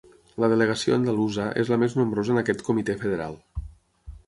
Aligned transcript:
La 0.43 0.47
delegació 0.53 0.95
andalusa 0.99 1.45
és 1.65 1.69
la 1.73 1.79
més 1.83 1.97
nombrosa 2.01 2.35
en 2.37 2.43
aquest 2.43 2.67
comitè 2.71 2.99
federal. 3.05 3.39